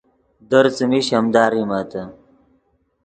در 0.49 0.65
څیمی 0.75 0.99
شیمدا 1.07 1.43
ریمتے 1.51 2.01